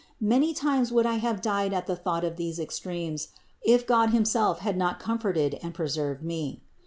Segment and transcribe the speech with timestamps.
[0.19, 3.27] Many times would I have died at the thought of these extremes,
[3.61, 6.63] if God himself had not comforted and preserved me.